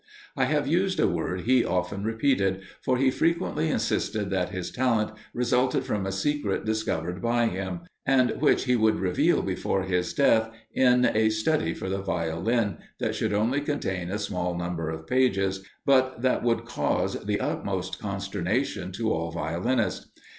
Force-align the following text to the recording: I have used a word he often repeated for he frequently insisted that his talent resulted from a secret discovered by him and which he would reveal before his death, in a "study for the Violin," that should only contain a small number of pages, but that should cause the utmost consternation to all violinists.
I 0.35 0.45
have 0.45 0.65
used 0.67 0.99
a 0.99 1.07
word 1.07 1.41
he 1.41 1.63
often 1.63 2.03
repeated 2.03 2.61
for 2.83 2.97
he 2.97 3.11
frequently 3.11 3.69
insisted 3.69 4.31
that 4.31 4.49
his 4.49 4.71
talent 4.71 5.11
resulted 5.31 5.83
from 5.83 6.07
a 6.07 6.11
secret 6.11 6.65
discovered 6.65 7.21
by 7.21 7.45
him 7.45 7.81
and 8.03 8.31
which 8.41 8.63
he 8.65 8.75
would 8.75 8.95
reveal 8.99 9.43
before 9.43 9.83
his 9.83 10.15
death, 10.15 10.49
in 10.73 11.05
a 11.05 11.29
"study 11.29 11.75
for 11.75 11.87
the 11.87 12.01
Violin," 12.01 12.77
that 12.99 13.13
should 13.13 13.31
only 13.31 13.61
contain 13.61 14.09
a 14.09 14.17
small 14.17 14.57
number 14.57 14.89
of 14.89 15.05
pages, 15.05 15.63
but 15.85 16.23
that 16.23 16.43
should 16.43 16.65
cause 16.65 17.23
the 17.23 17.39
utmost 17.39 17.99
consternation 17.99 18.91
to 18.93 19.13
all 19.13 19.29
violinists. 19.29 20.09